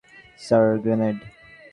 [0.39, 1.17] Sir, grenade.